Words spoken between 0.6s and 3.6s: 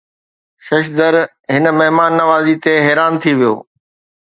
ششدر هن مهمان نوازي تي حيران ٿي ويو